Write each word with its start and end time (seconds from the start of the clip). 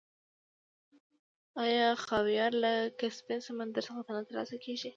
آیا 1.63 1.87
خاویار 2.05 2.51
له 2.63 2.71
کسپین 2.99 3.39
سمندر 3.47 3.81
څخه 3.87 3.95
نه 3.97 4.03
ترلاسه 4.27 4.55
کیږي؟ 4.65 4.89